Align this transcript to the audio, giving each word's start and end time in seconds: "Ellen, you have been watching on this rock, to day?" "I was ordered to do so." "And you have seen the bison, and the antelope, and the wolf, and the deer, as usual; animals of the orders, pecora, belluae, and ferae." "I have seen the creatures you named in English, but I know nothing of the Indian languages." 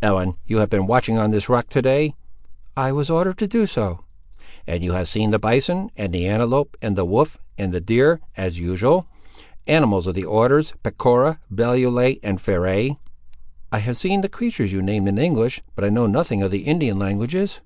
"Ellen, 0.00 0.36
you 0.46 0.56
have 0.60 0.70
been 0.70 0.86
watching 0.86 1.18
on 1.18 1.30
this 1.30 1.50
rock, 1.50 1.68
to 1.68 1.82
day?" 1.82 2.14
"I 2.74 2.90
was 2.90 3.10
ordered 3.10 3.36
to 3.36 3.46
do 3.46 3.66
so." 3.66 3.98
"And 4.66 4.82
you 4.82 4.92
have 4.92 5.08
seen 5.08 5.28
the 5.28 5.38
bison, 5.38 5.90
and 5.94 6.10
the 6.10 6.26
antelope, 6.26 6.78
and 6.80 6.96
the 6.96 7.04
wolf, 7.04 7.36
and 7.58 7.70
the 7.70 7.82
deer, 7.82 8.18
as 8.34 8.58
usual; 8.58 9.04
animals 9.66 10.06
of 10.06 10.14
the 10.14 10.24
orders, 10.24 10.72
pecora, 10.82 11.38
belluae, 11.52 12.18
and 12.22 12.40
ferae." 12.40 12.96
"I 13.70 13.80
have 13.80 13.98
seen 13.98 14.22
the 14.22 14.30
creatures 14.30 14.72
you 14.72 14.80
named 14.80 15.06
in 15.06 15.18
English, 15.18 15.62
but 15.74 15.84
I 15.84 15.90
know 15.90 16.06
nothing 16.06 16.42
of 16.42 16.50
the 16.50 16.62
Indian 16.62 16.96
languages." 16.96 17.60